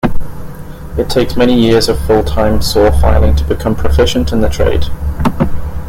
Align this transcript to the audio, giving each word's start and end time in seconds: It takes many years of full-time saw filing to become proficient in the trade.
It 0.97 1.11
takes 1.11 1.37
many 1.37 1.53
years 1.53 1.87
of 1.87 2.03
full-time 2.07 2.63
saw 2.63 2.89
filing 2.99 3.35
to 3.35 3.43
become 3.43 3.75
proficient 3.75 4.31
in 4.31 4.41
the 4.41 4.49
trade. 4.49 4.85